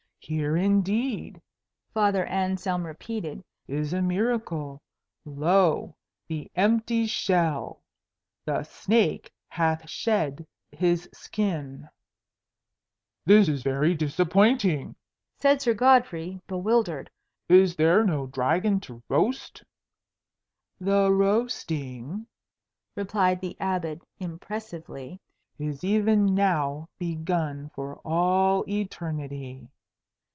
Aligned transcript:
"Here 0.23 0.55
indeed," 0.55 1.41
Father 1.95 2.23
Anselm 2.27 2.85
repeated, 2.85 3.43
"is 3.67 3.91
a 3.91 4.03
miracle. 4.03 4.79
Lo, 5.25 5.95
the 6.27 6.49
empty 6.53 7.07
shell! 7.07 7.81
The 8.45 8.61
snake 8.63 9.33
hath 9.49 9.89
shed 9.89 10.45
his 10.71 11.09
skin." 11.11 11.89
"This 13.25 13.49
is 13.49 13.63
very 13.63 13.95
disappointing," 13.95 14.95
said 15.39 15.59
Sir 15.59 15.73
Godfrey, 15.73 16.39
bewildered. 16.45 17.09
"Is 17.49 17.75
there 17.75 18.03
no 18.05 18.27
dragon 18.27 18.79
to 18.81 19.01
roast?" 19.09 19.63
"The 20.79 21.11
roasting," 21.11 22.27
replied 22.95 23.41
the 23.41 23.57
Abbot, 23.59 24.03
impressively, 24.19 25.19
"is 25.57 25.83
even 25.83 26.35
now 26.35 26.89
begun 26.99 27.71
for 27.73 27.97
all 28.05 28.63
eternity." 28.69 29.67